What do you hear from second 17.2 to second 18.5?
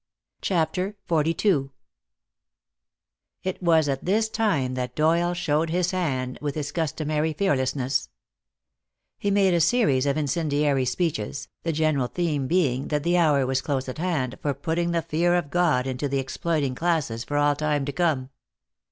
for all time to come.